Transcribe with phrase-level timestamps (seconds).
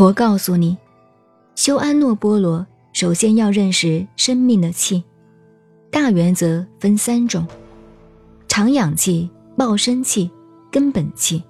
[0.00, 0.78] 佛告诉你，
[1.54, 5.04] 修安诺波罗，首先要认识生命的气。
[5.90, 7.46] 大原则分三种：
[8.48, 9.28] 长养气、
[9.58, 10.30] 报生气、
[10.72, 11.44] 根本气。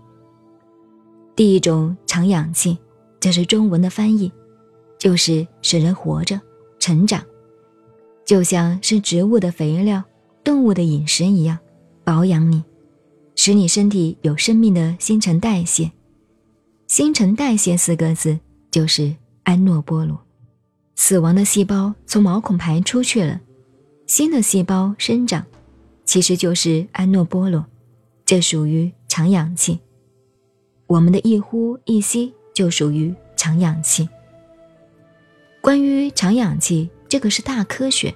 [1.36, 2.76] 第一种长养气，
[3.20, 4.32] 这是中文的翻译，
[4.98, 6.40] 就是使人活着、
[6.80, 7.22] 成长，
[8.24, 10.02] 就像是植物的肥料、
[10.42, 11.56] 动物的饮食一样，
[12.02, 12.64] 保养你，
[13.36, 15.92] 使你身体有生命的新陈代谢。
[16.90, 18.36] 新陈代谢四个字
[18.68, 20.20] 就是安诺波罗，
[20.96, 23.40] 死亡的细胞从毛孔排出去了，
[24.08, 25.46] 新的细胞生长，
[26.04, 27.64] 其实就是安诺波罗，
[28.26, 29.78] 这属于长氧气。
[30.88, 34.08] 我们的一呼一吸就属于长氧气。
[35.60, 38.12] 关于长氧气，这个是大科学。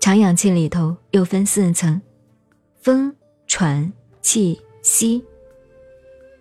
[0.00, 1.98] 长氧气里头又分四层：
[2.78, 3.90] 风、喘、
[4.20, 5.24] 气、息。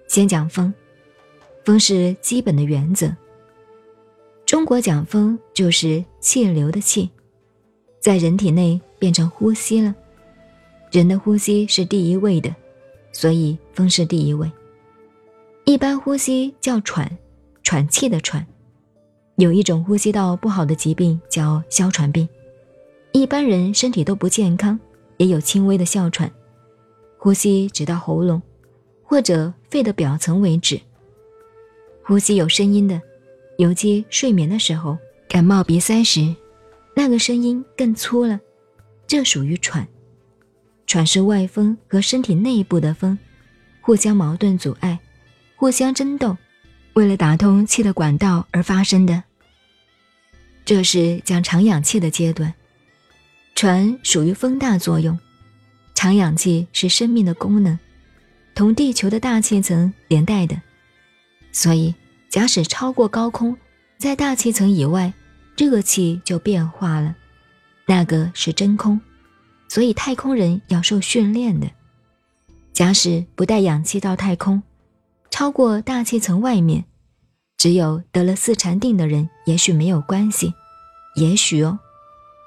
[0.10, 0.74] 先讲风。
[1.66, 3.12] 风是基本的原则。
[4.46, 7.10] 中国讲风就是气流的气，
[8.00, 9.94] 在人体内变成呼吸了。
[10.92, 12.56] 人的呼吸是第一位的，
[13.12, 14.50] 所以风是第一位。
[15.64, 17.10] 一般呼吸叫喘，
[17.64, 18.46] 喘气的喘。
[19.38, 22.30] 有一种呼吸道不好的疾病叫哮喘病。
[23.12, 24.80] 一般人身体都不健康，
[25.18, 26.32] 也有轻微的哮喘，
[27.18, 28.40] 呼吸直到喉咙
[29.04, 30.80] 或者肺的表层为止。
[32.08, 33.02] 呼吸有声音的，
[33.58, 34.96] 尤其睡眠的时候、
[35.28, 36.36] 感冒鼻塞时，
[36.96, 38.40] 那个声音更粗了，
[39.08, 39.88] 这属于喘。
[40.86, 43.18] 喘是外风和身体内部的风
[43.82, 45.00] 互相矛盾阻碍、
[45.56, 46.38] 互相争斗，
[46.94, 49.24] 为了打通气的管道而发生的。
[50.64, 52.54] 这是讲长氧气的阶段。
[53.56, 55.18] 喘属于风大作用，
[55.96, 57.80] 长氧气是生命的功能，
[58.54, 60.62] 同地球的大气层连带的。
[61.56, 61.96] 所以，
[62.28, 63.56] 假使超过高空，
[63.98, 65.14] 在大气层以外，
[65.56, 67.16] 这个气就变化了，
[67.86, 69.00] 那个是真空。
[69.70, 71.66] 所以，太空人要受训练的。
[72.74, 74.62] 假使不带氧气到太空，
[75.30, 76.84] 超过大气层外面，
[77.56, 80.54] 只有得了四禅定的人，也许没有关系，
[81.16, 81.80] 也许哦，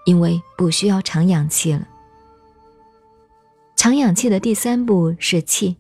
[0.05, 1.89] 因为不需要长氧气了。
[3.75, 5.79] 长氧气的第三步是气，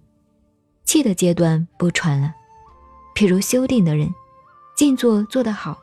[0.82, 2.32] 气的阶段不喘了。
[3.18, 4.14] 譬如修定的人，
[4.76, 5.76] 静坐做得好，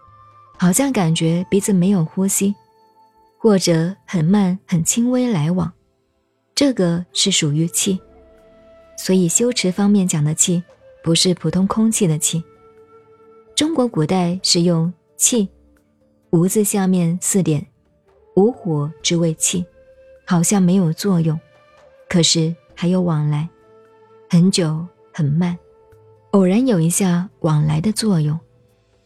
[0.57, 2.55] 好像感觉鼻子没有呼吸，
[3.37, 5.73] 或者很慢很轻微来往，
[6.55, 7.99] 这个是属于气。
[8.97, 10.63] 所以修持方面讲的气，
[11.03, 12.41] 不是普通空气的气。
[13.53, 15.49] 中国古代是用气，
[16.29, 17.67] 无字下面四点，
[18.37, 19.65] 无火之谓气，
[20.25, 21.37] 好像没有作用，
[22.07, 23.49] 可是还有往来，
[24.29, 25.57] 很久很慢。
[26.35, 28.37] 偶然有一下往来的作用，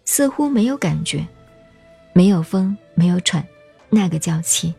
[0.04, 1.28] 似乎没有感觉，
[2.12, 3.48] 没有风，没有喘，
[3.92, 4.74] 那个叫气。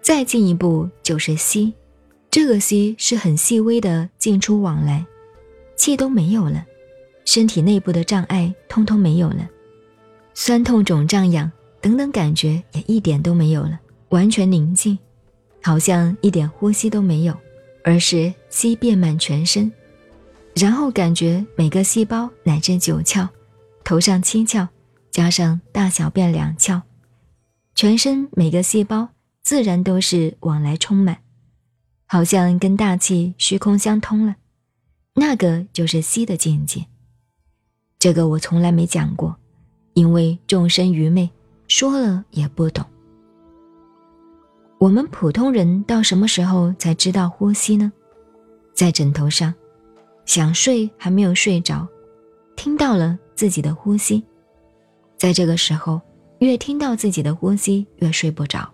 [0.00, 1.74] 再进一步就是息，
[2.30, 5.04] 这个息是很细微的进出往来，
[5.74, 6.64] 气都没有了，
[7.24, 9.50] 身体内部的障碍通通没有了，
[10.34, 11.50] 酸痛肿胀痒
[11.80, 14.96] 等等感觉也一点都没有了，完全宁静，
[15.64, 17.36] 好像一点呼吸都没有，
[17.82, 19.72] 而是息遍满全身。
[20.54, 23.28] 然后感觉每个细胞乃至九窍，
[23.82, 24.68] 头上七窍，
[25.10, 26.80] 加上大小便两窍，
[27.74, 29.08] 全身每个细胞
[29.42, 31.18] 自然都是往来充满，
[32.06, 34.36] 好像跟大气虚空相通了。
[35.14, 36.86] 那个就是息的境界。
[37.98, 39.36] 这个我从来没讲过，
[39.94, 41.28] 因为众生愚昧，
[41.66, 42.84] 说了也不懂。
[44.78, 47.92] 我们普通人到什么时候才知道呼吸呢？
[48.72, 49.52] 在枕头上。
[50.26, 51.86] 想睡还没有睡着，
[52.56, 54.22] 听到了自己的呼吸，
[55.16, 56.00] 在这个时候，
[56.38, 58.68] 越听到自己的呼吸越睡不着。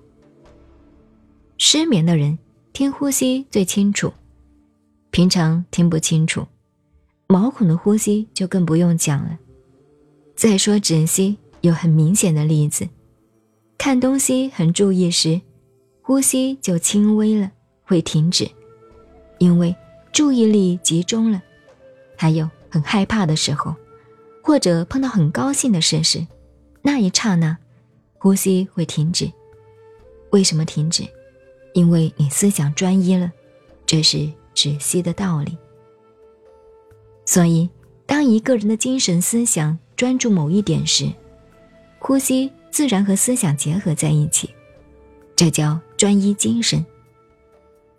[1.59, 2.39] 失眠的人
[2.73, 4.13] 听呼吸最清楚，
[5.11, 6.47] 平常听不清楚，
[7.27, 9.39] 毛孔的呼吸就更不用讲了。
[10.37, 12.89] 再说止息，有很明显的例子，
[13.77, 15.41] 看东西很注意时，
[16.01, 17.51] 呼吸就轻微了，
[17.83, 18.49] 会停止，
[19.39, 19.75] 因为。
[20.13, 21.43] 注意力集中了，
[22.17, 23.75] 还有很害怕的时候，
[24.43, 26.27] 或者碰到很高兴的事时，
[26.83, 27.57] 那一刹那，
[28.19, 29.31] 呼吸会停止。
[30.31, 31.05] 为什么停止？
[31.75, 33.31] 因为你思想专一了，
[33.87, 35.57] 这是止息的道理。
[37.25, 37.71] 所以，
[38.07, 41.09] 当一个人的精神思想专注某一点时，
[42.01, 44.51] 呼吸自然和思想结合在一起，
[45.37, 46.85] 这叫专一精神。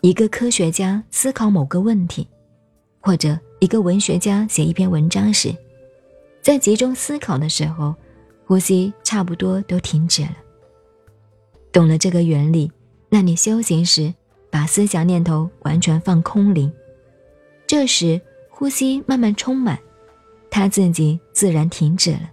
[0.01, 2.27] 一个科学家思考某个问题，
[2.99, 5.55] 或者一个文学家写一篇文章时，
[6.41, 7.93] 在集中思考的时候，
[8.47, 10.35] 呼吸差不多都停止了。
[11.71, 12.71] 懂了这个原理，
[13.09, 14.11] 那你修行时
[14.49, 16.71] 把思想念头完全放空灵，
[17.67, 18.19] 这时
[18.49, 19.77] 呼吸慢慢充满，
[20.49, 22.31] 它自己自然停止了。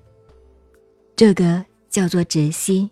[1.14, 2.88] 这个叫做止息。